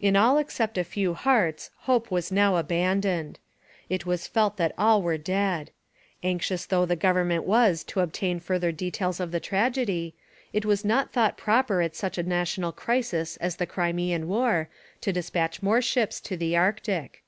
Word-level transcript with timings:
In 0.00 0.16
all 0.16 0.36
except 0.38 0.76
a 0.76 0.82
few 0.82 1.14
hearts 1.14 1.70
hope 1.86 2.10
was 2.10 2.32
now 2.32 2.56
abandoned. 2.56 3.38
It 3.88 4.04
was 4.04 4.26
felt 4.26 4.56
that 4.56 4.74
all 4.76 5.00
were 5.00 5.16
dead. 5.16 5.70
Anxious 6.24 6.66
though 6.66 6.84
the 6.84 6.96
government 6.96 7.44
was 7.44 7.84
to 7.84 8.00
obtain 8.00 8.40
further 8.40 8.72
details 8.72 9.20
of 9.20 9.30
the 9.30 9.38
tragedy, 9.38 10.16
it 10.52 10.64
was 10.64 10.84
not 10.84 11.12
thought 11.12 11.36
proper 11.38 11.80
at 11.82 11.94
such 11.94 12.18
a 12.18 12.24
national 12.24 12.72
crisis 12.72 13.36
as 13.36 13.54
the 13.54 13.66
Crimean 13.66 14.26
War 14.26 14.68
to 15.02 15.12
dispatch 15.12 15.62
more 15.62 15.80
ships 15.80 16.20
to 16.22 16.36
the 16.36 16.56
Arctic. 16.56 17.22